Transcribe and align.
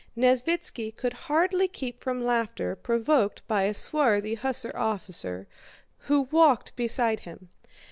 Nesvítski 0.17 0.95
could 0.97 1.13
hardly 1.29 1.67
keep 1.67 1.99
from 1.99 2.23
laughter 2.23 2.75
provoked 2.75 3.47
by 3.47 3.65
a 3.65 3.73
swarthy 3.75 4.33
hussar 4.33 4.71
officer 4.75 5.45
who 6.05 6.21
walked 6.31 6.75
beside 6.75 7.19
him. 7.19 7.49